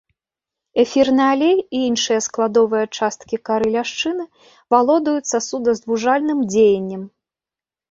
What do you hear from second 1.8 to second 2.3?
іншыя